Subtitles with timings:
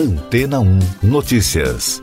[0.00, 2.00] Antena 1 Notícias.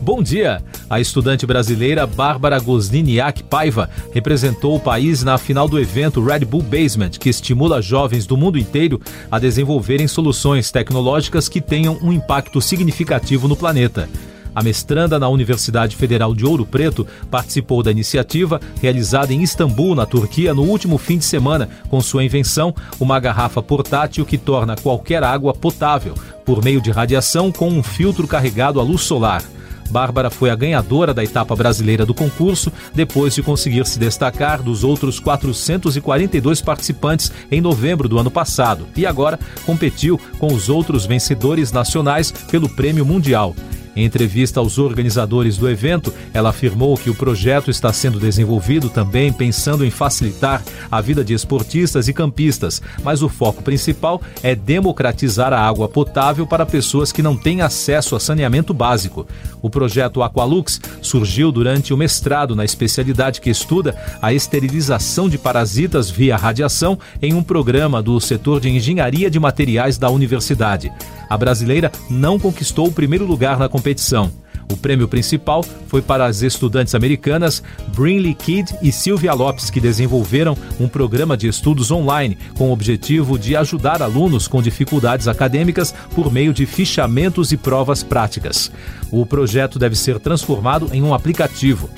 [0.00, 0.62] Bom dia!
[0.88, 6.62] A estudante brasileira Bárbara Gosniniak Paiva representou o país na final do evento Red Bull
[6.62, 12.60] Basement, que estimula jovens do mundo inteiro a desenvolverem soluções tecnológicas que tenham um impacto
[12.60, 14.08] significativo no planeta.
[14.54, 20.06] A mestranda na Universidade Federal de Ouro Preto participou da iniciativa realizada em Istambul, na
[20.06, 25.24] Turquia, no último fim de semana, com sua invenção, uma garrafa portátil que torna qualquer
[25.24, 26.14] água potável,
[26.44, 29.42] por meio de radiação com um filtro carregado à luz solar.
[29.90, 34.82] Bárbara foi a ganhadora da etapa brasileira do concurso, depois de conseguir se destacar dos
[34.82, 41.70] outros 442 participantes em novembro do ano passado, e agora competiu com os outros vencedores
[41.70, 43.54] nacionais pelo Prêmio Mundial.
[43.96, 49.32] Em entrevista aos organizadores do evento, ela afirmou que o projeto está sendo desenvolvido também
[49.32, 55.52] pensando em facilitar a vida de esportistas e campistas, mas o foco principal é democratizar
[55.52, 59.26] a água potável para pessoas que não têm acesso a saneamento básico.
[59.62, 66.10] O projeto Aqualux surgiu durante o mestrado na especialidade que estuda a esterilização de parasitas
[66.10, 70.92] via radiação em um programa do setor de engenharia de materiais da universidade.
[71.34, 74.30] A brasileira não conquistou o primeiro lugar na competição.
[74.70, 80.56] O prêmio principal foi para as estudantes americanas Brinley Kidd e Sylvia Lopes, que desenvolveram
[80.78, 86.32] um programa de estudos online com o objetivo de ajudar alunos com dificuldades acadêmicas por
[86.32, 88.70] meio de fichamentos e provas práticas.
[89.10, 91.90] O projeto deve ser transformado em um aplicativo.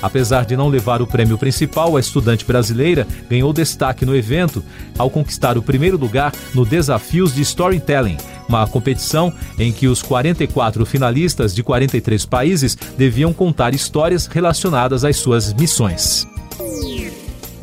[0.00, 4.62] Apesar de não levar o prêmio principal, a estudante brasileira ganhou destaque no evento
[4.96, 10.84] ao conquistar o primeiro lugar no Desafios de Storytelling, uma competição em que os 44
[10.84, 16.26] finalistas de 43 países deviam contar histórias relacionadas às suas missões.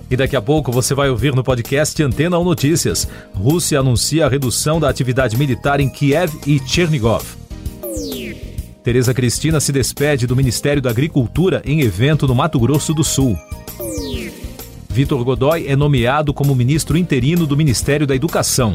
[0.09, 3.07] E daqui a pouco você vai ouvir no podcast Antena ou Notícias.
[3.33, 7.23] Rússia anuncia a redução da atividade militar em Kiev e Chernigov.
[8.83, 13.37] Tereza Cristina se despede do Ministério da Agricultura em evento no Mato Grosso do Sul.
[14.89, 18.73] Vitor Godoy é nomeado como ministro interino do Ministério da Educação.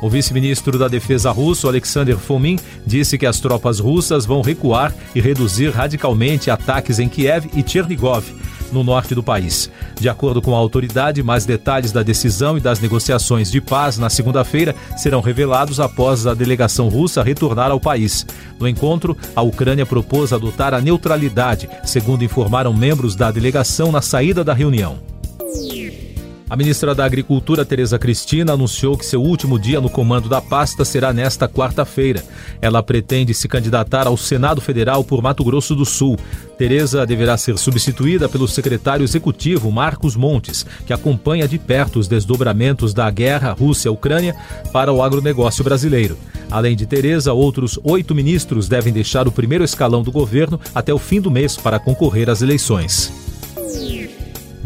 [0.00, 5.20] O vice-ministro da Defesa russo, Alexander Fomin, disse que as tropas russas vão recuar e
[5.20, 8.24] reduzir radicalmente ataques em Kiev e Chernigov,
[8.70, 9.70] no norte do país.
[9.98, 14.08] De acordo com a autoridade, mais detalhes da decisão e das negociações de paz na
[14.08, 18.24] segunda-feira serão revelados após a delegação russa retornar ao país.
[18.60, 24.44] No encontro, a Ucrânia propôs adotar a neutralidade, segundo informaram membros da delegação na saída
[24.44, 25.17] da reunião.
[26.50, 30.82] A ministra da Agricultura, Tereza Cristina, anunciou que seu último dia no comando da pasta
[30.82, 32.24] será nesta quarta-feira.
[32.62, 36.16] Ela pretende se candidatar ao Senado Federal por Mato Grosso do Sul.
[36.56, 42.94] Tereza deverá ser substituída pelo secretário executivo Marcos Montes, que acompanha de perto os desdobramentos
[42.94, 44.34] da guerra Rússia-Ucrânia
[44.72, 46.16] para o agronegócio brasileiro.
[46.50, 50.98] Além de Tereza, outros oito ministros devem deixar o primeiro escalão do governo até o
[50.98, 53.27] fim do mês para concorrer às eleições.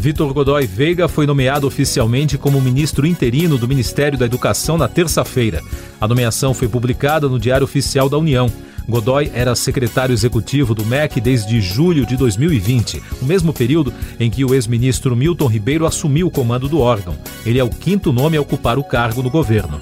[0.03, 5.63] Vitor Godoy Veiga foi nomeado oficialmente como ministro interino do Ministério da Educação na terça-feira.
[6.01, 8.51] A nomeação foi publicada no Diário Oficial da União.
[8.89, 14.45] Godoy era secretário executivo do MEC desde julho de 2020, o mesmo período em que
[14.45, 17.17] o ex-ministro Milton Ribeiro assumiu o comando do órgão.
[17.47, 19.81] Ele é o quinto nome a ocupar o cargo no governo.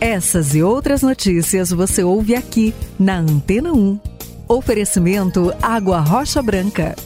[0.00, 4.00] Essas e outras notícias você ouve aqui na Antena 1.
[4.48, 6.96] Oferecimento Água Rocha Branca.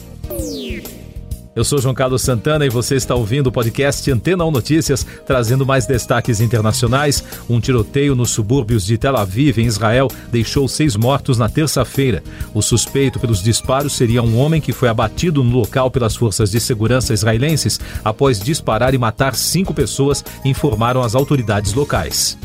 [1.59, 5.65] Eu sou João Carlos Santana e você está ouvindo o podcast Antena 1 Notícias, trazendo
[5.65, 7.21] mais destaques internacionais.
[7.49, 12.23] Um tiroteio nos subúrbios de Tel Aviv, em Israel, deixou seis mortos na terça-feira.
[12.53, 16.61] O suspeito pelos disparos seria um homem que foi abatido no local pelas forças de
[16.61, 22.37] segurança israelenses após disparar e matar cinco pessoas, informaram as autoridades locais.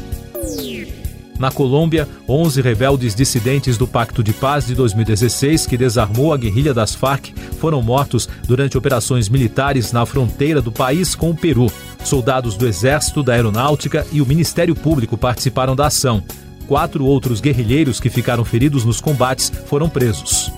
[1.38, 6.72] Na Colômbia, 11 rebeldes dissidentes do Pacto de Paz de 2016, que desarmou a guerrilha
[6.72, 11.66] das Farc, foram mortos durante operações militares na fronteira do país com o Peru.
[12.04, 16.22] Soldados do Exército, da Aeronáutica e o Ministério Público participaram da ação.
[16.68, 20.52] Quatro outros guerrilheiros que ficaram feridos nos combates foram presos.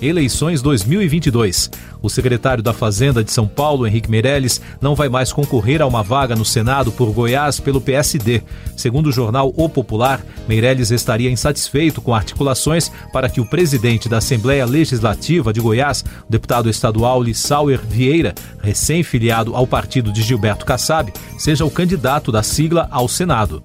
[0.00, 1.70] Eleições 2022.
[2.02, 6.02] O secretário da Fazenda de São Paulo, Henrique Meirelles, não vai mais concorrer a uma
[6.02, 8.42] vaga no Senado por Goiás pelo PSD.
[8.76, 14.18] Segundo o jornal O Popular, Meirelles estaria insatisfeito com articulações para que o presidente da
[14.18, 21.12] Assembleia Legislativa de Goiás, o deputado estadual Lissauer Vieira, recém-filiado ao partido de Gilberto Kassab,
[21.38, 23.64] seja o candidato da sigla ao Senado.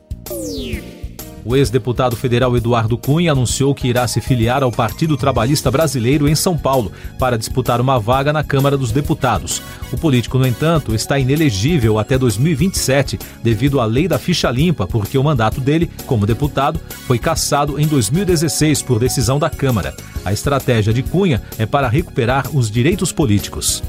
[1.43, 6.35] O ex-deputado federal Eduardo Cunha anunciou que irá se filiar ao Partido Trabalhista Brasileiro em
[6.35, 9.61] São Paulo para disputar uma vaga na Câmara dos Deputados.
[9.91, 15.17] O político, no entanto, está inelegível até 2027 devido à lei da ficha limpa, porque
[15.17, 19.95] o mandato dele, como deputado, foi cassado em 2016 por decisão da Câmara.
[20.23, 23.81] A estratégia de Cunha é para recuperar os direitos políticos.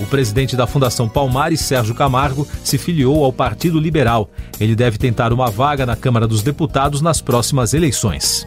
[0.00, 4.30] O presidente da Fundação Palmares, Sérgio Camargo, se filiou ao Partido Liberal.
[4.58, 8.46] Ele deve tentar uma vaga na Câmara dos Deputados nas próximas eleições.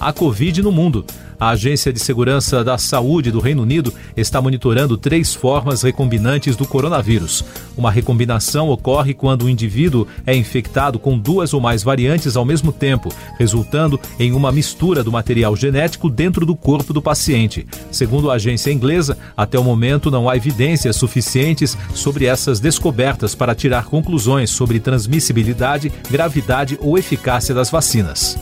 [0.00, 1.04] A Covid no mundo.
[1.40, 6.66] A Agência de Segurança da Saúde do Reino Unido está monitorando três formas recombinantes do
[6.66, 7.44] coronavírus.
[7.76, 12.72] Uma recombinação ocorre quando o indivíduo é infectado com duas ou mais variantes ao mesmo
[12.72, 17.66] tempo, resultando em uma mistura do material genético dentro do corpo do paciente.
[17.90, 23.54] Segundo a agência inglesa, até o momento não há evidências suficientes sobre essas descobertas para
[23.54, 28.36] tirar conclusões sobre transmissibilidade, gravidade ou eficácia das vacinas.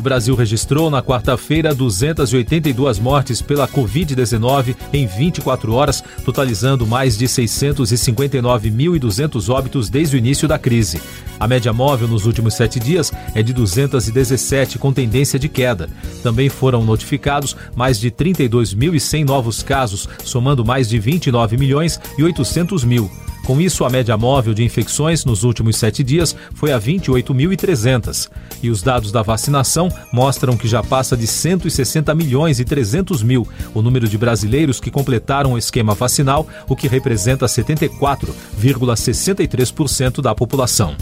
[0.00, 7.26] O Brasil registrou na quarta-feira 282 mortes pela Covid-19 em 24 horas, totalizando mais de
[7.26, 11.02] 659.200 óbitos desde o início da crise.
[11.38, 15.90] A média móvel nos últimos sete dias é de 217, com tendência de queda.
[16.22, 22.84] Também foram notificados mais de 32.100 novos casos, somando mais de 29 milhões e 800
[22.84, 23.10] mil.
[23.44, 28.30] Com isso, a média móvel de infecções nos últimos sete dias foi a 28.300.
[28.62, 33.48] E os dados da vacinação mostram que já passa de 160 milhões e 300 mil
[33.74, 40.94] o número de brasileiros que completaram o esquema vacinal, o que representa 74,63% da população.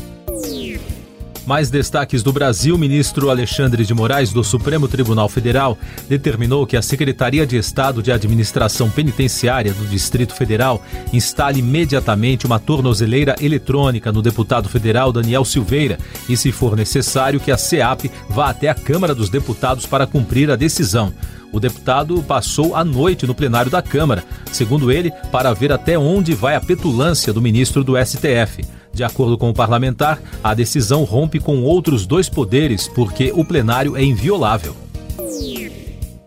[1.48, 6.82] Mais destaques do Brasil, ministro Alexandre de Moraes, do Supremo Tribunal Federal, determinou que a
[6.82, 14.20] Secretaria de Estado de Administração Penitenciária do Distrito Federal instale imediatamente uma tornozeleira eletrônica no
[14.20, 15.98] deputado federal Daniel Silveira
[16.28, 20.50] e, se for necessário, que a SEAP vá até a Câmara dos Deputados para cumprir
[20.50, 21.14] a decisão.
[21.50, 24.22] O deputado passou a noite no plenário da Câmara,
[24.52, 28.66] segundo ele, para ver até onde vai a petulância do ministro do STF.
[28.98, 33.96] De acordo com o parlamentar, a decisão rompe com outros dois poderes porque o plenário
[33.96, 34.87] é inviolável.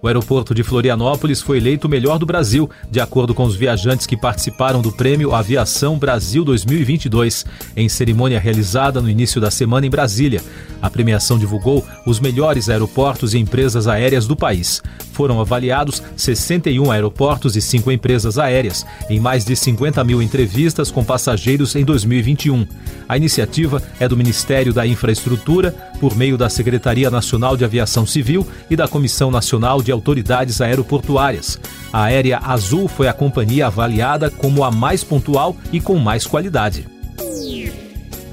[0.04, 4.08] O aeroporto de Florianópolis foi eleito o melhor do Brasil, de acordo com os viajantes
[4.08, 7.46] que participaram do Prêmio Aviação Brasil 2022,
[7.78, 10.42] em cerimônia realizada no início da semana em Brasília.
[10.82, 14.82] A premiação divulgou os melhores aeroportos e empresas aéreas do país.
[15.14, 21.04] Foram avaliados 61 aeroportos e 5 empresas aéreas, em mais de 50 mil entrevistas com
[21.04, 22.66] passageiros em 2021.
[23.08, 28.46] A iniciativa é do Ministério da Infraestrutura, por meio da Secretaria Nacional de Aviação Civil
[28.72, 31.60] e da Comissão Nacional de Autoridades Aeroportuárias.
[31.94, 36.88] A Aérea Azul foi a companhia avaliada como a mais pontual e com mais qualidade.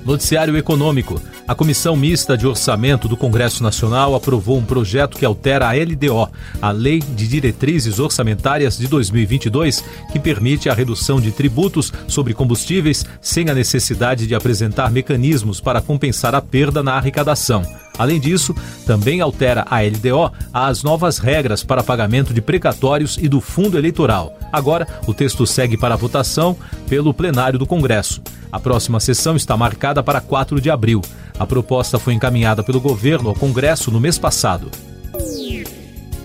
[0.02, 1.20] Noticiário Econômico.
[1.48, 6.30] A Comissão Mista de Orçamento do Congresso Nacional aprovou um projeto que altera a LDO,
[6.60, 13.02] a Lei de Diretrizes Orçamentárias de 2022, que permite a redução de tributos sobre combustíveis
[13.18, 17.62] sem a necessidade de apresentar mecanismos para compensar a perda na arrecadação.
[17.96, 18.54] Além disso,
[18.84, 24.38] também altera a LDO as novas regras para pagamento de precatórios e do fundo eleitoral.
[24.52, 26.54] Agora, o texto segue para votação
[26.86, 28.20] pelo plenário do Congresso.
[28.52, 31.02] A próxima sessão está marcada para 4 de abril.
[31.38, 34.70] A proposta foi encaminhada pelo governo ao Congresso no mês passado.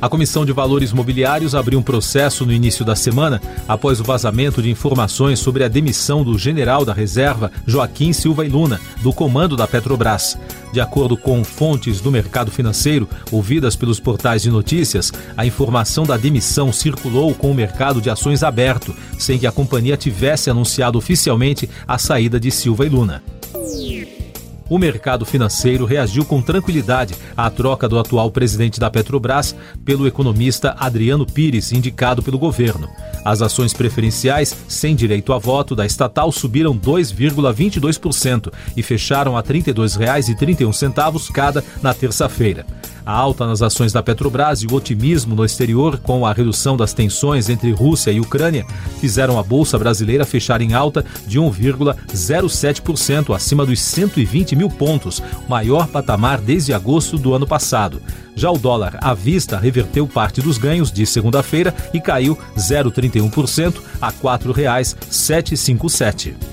[0.04, 4.62] A Comissão de Valores Mobiliários abriu um processo no início da semana após o vazamento
[4.62, 9.56] de informações sobre a demissão do general da reserva Joaquim Silva e Luna, do comando
[9.56, 10.38] da Petrobras.
[10.74, 16.18] De acordo com fontes do mercado financeiro, ouvidas pelos portais de notícias, a informação da
[16.18, 21.70] demissão circulou com o mercado de ações aberto, sem que a companhia tivesse anunciado oficialmente
[21.88, 23.24] a saída de Silva e Luna
[24.74, 30.76] o mercado financeiro reagiu com tranquilidade à troca do atual presidente da Petrobras pelo economista
[30.80, 32.90] Adriano Pires, indicado pelo governo.
[33.24, 39.62] As ações preferenciais, sem direito a voto, da estatal subiram 2,22% e fecharam a R$
[39.62, 42.66] 32,31 cada na terça-feira.
[43.06, 46.94] A alta nas ações da Petrobras e o otimismo no exterior com a redução das
[46.94, 48.66] tensões entre Rússia e Ucrânia
[49.02, 55.88] fizeram a bolsa brasileira fechar em alta de 1,07% acima dos 120 mil pontos, maior
[55.88, 58.02] patamar desde agosto do ano passado.
[58.36, 64.08] Já o dólar à vista reverteu parte dos ganhos de segunda-feira e caiu 0,31% a
[64.08, 66.53] R$ 4,757.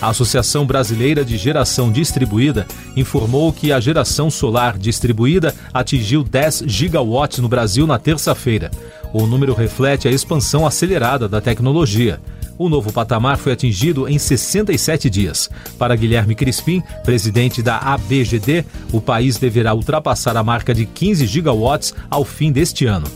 [0.00, 7.38] A Associação Brasileira de Geração Distribuída informou que a geração solar distribuída atingiu 10 gigawatts
[7.38, 8.70] no Brasil na terça-feira.
[9.12, 12.20] O número reflete a expansão acelerada da tecnologia.
[12.58, 15.48] O novo patamar foi atingido em 67 dias.
[15.78, 21.94] Para Guilherme Crispim, presidente da ABGD, o país deverá ultrapassar a marca de 15 gigawatts
[22.10, 23.06] ao fim deste ano.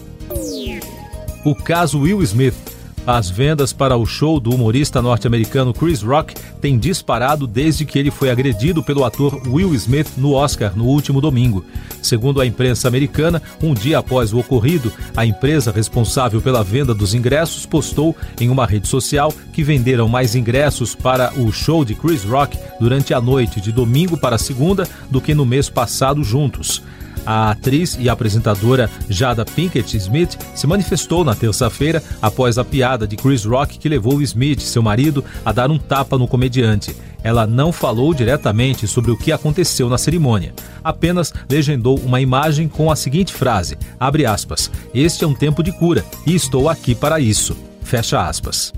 [1.44, 2.69] O caso Will Smith
[3.06, 8.10] as vendas para o show do humorista norte-americano Chris Rock têm disparado desde que ele
[8.10, 11.64] foi agredido pelo ator Will Smith no Oscar no último domingo.
[12.02, 17.14] Segundo a imprensa americana, um dia após o ocorrido, a empresa responsável pela venda dos
[17.14, 22.24] ingressos postou em uma rede social que venderam mais ingressos para o show de Chris
[22.24, 26.82] Rock durante a noite de domingo para segunda do que no mês passado juntos.
[27.24, 33.16] A atriz e apresentadora Jada Pinkett Smith se manifestou na terça-feira após a piada de
[33.16, 36.94] Chris Rock que levou Smith, seu marido, a dar um tapa no comediante.
[37.22, 42.90] Ela não falou diretamente sobre o que aconteceu na cerimônia, apenas legendou uma imagem com
[42.90, 47.20] a seguinte frase: abre aspas, este é um tempo de cura e estou aqui para
[47.20, 47.56] isso.
[47.82, 48.72] Fecha aspas.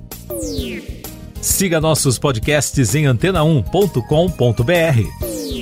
[1.41, 5.62] Siga nossos podcasts em antena1.com.br.